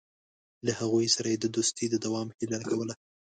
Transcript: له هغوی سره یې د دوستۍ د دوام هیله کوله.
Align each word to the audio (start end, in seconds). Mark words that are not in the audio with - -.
له 0.65 0.71
هغوی 0.79 1.07
سره 1.15 1.27
یې 1.33 1.37
د 1.41 1.45
دوستۍ 1.55 1.85
د 1.89 1.95
دوام 2.05 2.27
هیله 2.37 2.59
کوله. 2.69 2.93